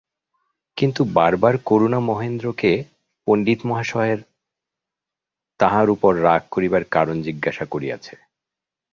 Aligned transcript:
কিন্তু 0.77 1.01
বারবার 1.13 1.55
করুণা 1.65 1.99
মহেন্দ্রকে 1.99 2.71
পণ্ডিতমহাশয়ের 3.27 4.19
তাহার 5.59 5.87
উপর 5.89 6.11
রাগ 6.23 6.41
করিবার 6.51 6.83
কারণ 6.91 7.15
জিজ্ঞাসা 7.21 7.65
করিয়াছে। 7.65 8.13